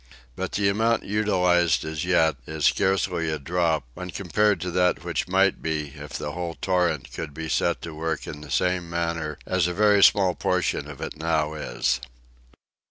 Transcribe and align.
But 0.35 0.53
the 0.53 0.67
amount 0.67 1.03
utilized 1.03 1.85
as 1.85 2.03
yet 2.05 2.35
is 2.47 2.65
scarcely 2.65 3.29
a 3.29 3.37
drop 3.37 3.83
when 3.93 4.09
compared 4.09 4.63
with 4.63 4.73
that 4.73 5.03
which 5.03 5.27
might 5.27 5.61
be 5.61 5.89
if 5.95 6.13
the 6.13 6.31
whole 6.31 6.55
torrent 6.55 7.13
could 7.13 7.35
be 7.35 7.47
set 7.47 7.83
to 7.83 7.93
work 7.93 8.25
in 8.25 8.41
the 8.41 8.49
same 8.49 8.89
manner 8.89 9.37
as 9.45 9.67
a 9.67 9.75
very 9.75 10.03
small 10.03 10.33
portion 10.33 10.89
of 10.89 11.01
it 11.01 11.17
now 11.17 11.53
is. 11.53 11.99